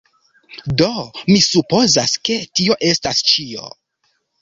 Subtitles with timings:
[0.81, 0.87] Do,
[1.33, 3.73] mi supozas ke tio estas ĉio.